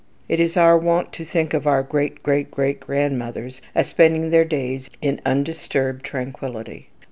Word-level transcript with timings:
It 0.27 0.39
is 0.39 0.57
our 0.57 0.75
wont 0.79 1.13
to 1.13 1.23
think 1.23 1.53
of 1.53 1.67
our 1.67 1.83
great 1.83 2.23
great 2.23 2.49
great 2.49 2.79
grandmothers 2.79 3.61
as 3.75 3.85
spending 3.87 4.31
their 4.31 4.43
days 4.45 4.89
in 4.99 5.21
undisturbed 5.27 6.03
tranquillity. 6.03 6.89